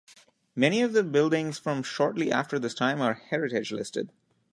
[0.55, 4.09] Many of the buildings from shortly after this time are heritage listed.